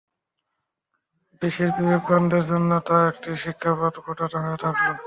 বিশ্বের 1.41 1.69
বিবেকবানদের 1.77 2.43
জন্যে 2.49 2.77
তা 2.87 2.97
একটি 3.11 3.29
শিক্ষাপ্রদ 3.43 3.95
ঘটনা 4.07 4.37
হয়ে 4.43 4.59
থাকল। 4.63 4.85